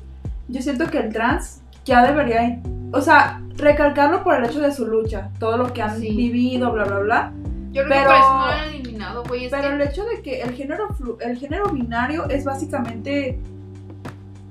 [0.49, 2.61] yo siento que el trans ya debería,
[2.93, 6.15] o sea, recalcarlo por el hecho de su lucha, todo lo que han Sí.
[6.15, 7.33] vivido, bla, bla, bla.
[7.73, 9.49] Yo creo pero- que eso no lo han eliminado, güey.
[9.51, 13.39] Pero que el hecho de que el género, flu- el género binario es básicamente,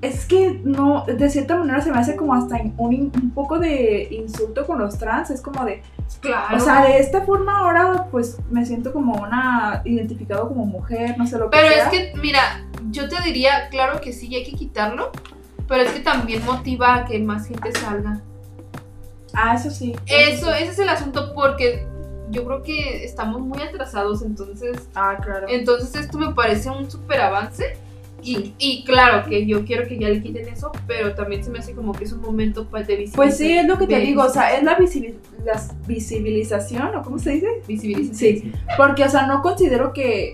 [0.02, 4.08] es que no, de cierta manera se me hace como hasta un, un poco de
[4.12, 5.82] insulto con los trans, es como de,
[6.20, 6.58] claro.
[6.58, 11.26] o sea, de esta forma ahora pues me siento como una, identificado como mujer, no
[11.26, 11.84] sé lo que pero sea.
[11.86, 12.42] es que, mira,
[12.92, 15.12] yo te diría, claro que sí, hay que quitarlo,
[15.68, 18.22] pero es que también motiva a que más gente salga.
[19.34, 19.94] Ah, eso sí.
[20.06, 20.52] Eso, sí.
[20.62, 21.86] ese es el asunto porque
[22.32, 25.48] yo creo que estamos muy atrasados, entonces Ah, claro.
[25.50, 27.78] Entonces esto me parece un súper avance.
[28.24, 31.60] Y, y claro que yo quiero que ya le quiten eso, pero también se me
[31.60, 33.16] hace como que es un momento pues, de visibilización.
[33.28, 37.04] Pues sí, es lo que te digo, o sea, es la, visibil- la visibilización, ¿o
[37.04, 37.48] cómo se dice?
[37.68, 38.16] visibilización.
[38.16, 40.34] Sí, porque, o sea, no considero que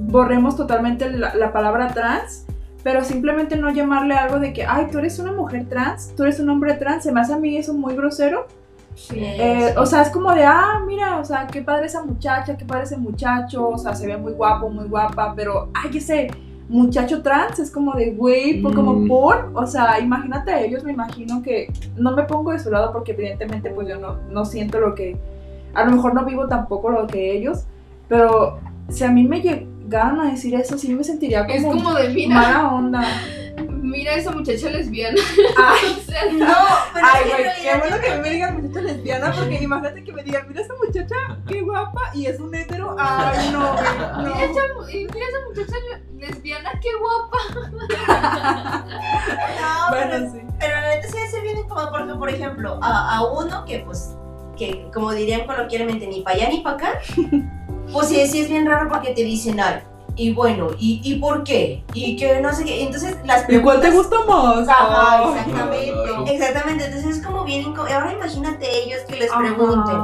[0.00, 2.44] borremos totalmente la, la palabra trans,
[2.82, 6.40] pero simplemente no llamarle algo de que, ay, tú eres una mujer trans, tú eres
[6.40, 8.46] un hombre trans, se me hace a mí eso muy grosero.
[9.14, 12.64] Eh, o sea, es como de, ah, mira, o sea, qué padre esa muchacha, qué
[12.64, 16.28] padre ese muchacho, o sea, se ve muy guapo, muy guapa, pero, ay, ese
[16.68, 19.08] muchacho trans es como de, güey, por- como Mm.
[19.08, 22.92] por, o sea, imagínate a ellos, me imagino que, no me pongo de su lado
[22.92, 25.16] porque evidentemente pues yo no, no siento lo que,
[25.74, 27.64] a lo mejor no vivo tampoco lo que ellos,
[28.08, 29.40] pero si a mí me
[29.90, 33.02] llegaran a decir eso, sí me sentiría como, Es como de, mira, mala onda.
[33.82, 35.20] mira esa muchacha lesbiana.
[35.58, 36.54] Ay, O sea, No,
[36.94, 40.04] pero Ay, es que en güey, qué bueno que me digan muchacha lesbiana, porque imagínate
[40.04, 41.16] que me digan, mira esa muchacha,
[41.48, 42.94] qué guapa, y es un hétero.
[42.98, 44.18] Ay, no, güey, no.
[44.22, 47.38] mira, esa, mira esa muchacha le- lesbiana, qué guapa.
[49.60, 50.40] No, pero, Bueno, sí.
[50.58, 54.16] pero la neta sí se viene como porque, por ejemplo, a, a uno que pues,
[54.56, 56.92] que como dirían coloquialmente, ni para allá ni para acá,
[57.92, 59.80] pues sí, sí es bien raro porque te dicen, ay,
[60.16, 61.82] y bueno, ¿y, y por qué?
[61.94, 64.68] Y que no sé qué, entonces las ¿Y cuál te preguntas- gusta más?
[64.68, 66.34] Ajá, exactamente.
[66.34, 67.86] Exactamente, entonces es como bien incómodo.
[67.94, 69.40] Ahora imagínate ellos que les Ajá.
[69.40, 69.96] pregunten.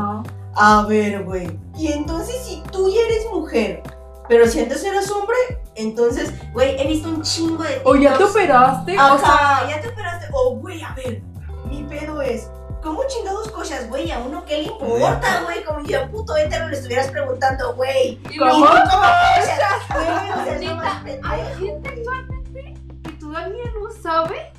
[0.55, 1.59] A ver, güey.
[1.77, 3.83] Y entonces si tú ya eres mujer,
[4.29, 5.37] pero si antes eras hombre,
[5.75, 8.96] entonces, güey, he visto un chingo de O ya te operaste.
[8.96, 10.27] Ajá, O sea, ya te operaste.
[10.33, 11.20] O, güey, a ver,
[11.68, 12.49] mi pedo es,
[12.87, 14.11] ¿cómo chingados cosas, güey?
[14.12, 15.64] A uno qué le importa, güey.
[15.64, 18.18] Como si a un puto hétero le estuvieras preguntando, güey.
[18.31, 18.53] Y ¿Y ¿Cómo?
[18.53, 21.18] cómo cochas, güey?
[21.22, 24.53] Hay gente actualmente que todavía no sabe.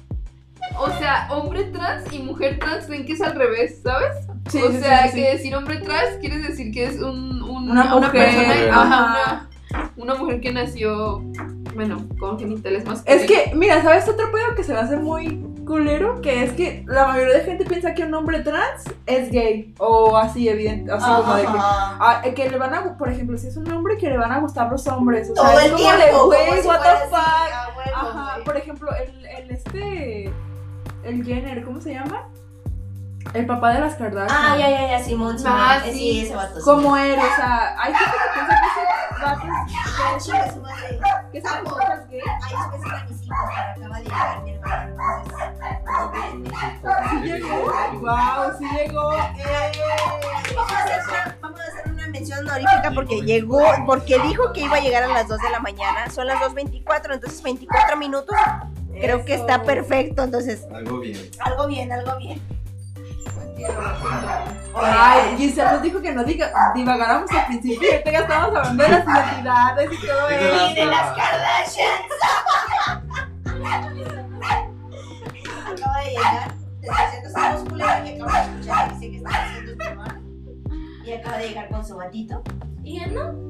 [0.80, 4.14] O sea, hombre trans y mujer trans creen que es al revés, ¿sabes?
[4.50, 5.16] sí, o sí, sea, sí, sí.
[5.16, 8.12] que decir hombre trans quiere decir que es un, un- Una mujer.
[8.12, 8.82] persona, Ajá.
[8.82, 11.22] ajá, una, una mujer que nació,
[11.78, 13.22] bueno, con genitales masculinos.
[13.24, 16.20] Es que, mira, ¿sabes otro pedo que se me hace muy culero?
[16.22, 19.76] Que es que la mayoría de gente piensa que un hombre trans es gay.
[19.78, 20.92] O así, evidente.
[20.92, 21.48] Así como de que.
[21.54, 24.40] Ah, que le van a, por ejemplo, si es un hombre que le van a
[24.40, 25.30] gustar los hombres.
[25.30, 27.94] O sea, Todo es el como tiempo, de, como güey, si what the así, fuck.
[27.94, 28.44] Ajá, güey.
[28.44, 30.32] por ejemplo, el, el este.
[31.04, 32.28] El Jenner, ¿cómo se llama?
[33.34, 34.40] El papá de las Kardashian.
[34.42, 35.54] Ah, ya, ya, ya, Simón, Simón.
[35.58, 36.00] Ah, Eh, sí.
[36.00, 36.56] sí, ese vato.
[36.56, 36.62] sí.
[36.64, 37.20] ¿Cómo él?
[37.20, 38.82] O sea, hay gente que piensa que ese
[39.24, 39.48] vato
[40.18, 40.24] es
[41.34, 42.22] ese vato es gay.
[42.44, 43.38] Ay, después era mis hijos,
[43.76, 45.48] pero acaba de llegar mi hermana, entonces.
[47.10, 47.58] Sí llegó.
[48.02, 49.08] Wow, sí llegó.
[50.56, 54.62] Vamos a hacer una- Vamos a hacer una mención honorífica porque llegó, porque dijo que
[54.62, 56.10] iba a llegar a las 2 de la mañana.
[56.10, 58.36] Son las 2.24, entonces 24 minutos.
[59.00, 61.20] Creo que está perfecto, entonces Algo bien.
[61.40, 62.42] algo bien, algo bien.
[64.76, 68.84] Ay, Giselle nos dijo que no diga, divagáramos al principio y ahorita ya estamos hablando
[68.84, 70.70] de las identidades y todo eso.
[70.70, 72.08] Y de las Kardashians.
[75.68, 76.54] Acaba de llegar.
[76.80, 80.22] Desde haciendo esa voz culera que acabo de escuchar, dice que está haciendo este hermano.
[81.06, 82.44] Y acaba de llegar con su gatito.
[82.84, 83.47] Y él no.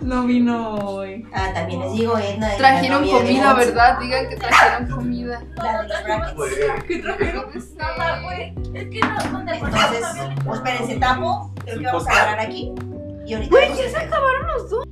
[0.00, 1.26] No vino hoy.
[1.32, 2.56] Ah, también les digo, Edna.
[2.56, 3.98] Trajeron de comida, ¿verdad?
[3.98, 5.42] Digan que trajeron comida.
[5.56, 6.84] La de los brackets.
[6.84, 7.46] ¿Qué trajeron?
[7.54, 8.54] No sé.
[8.74, 10.04] Es que no, ¿dónde Entonces,
[10.44, 11.52] pues espérense, tapo.
[11.64, 12.72] Creo que vamos a agarrar aquí.
[13.26, 13.50] Y ahorita.
[13.50, 14.84] Güey, ya se acabaron los dos.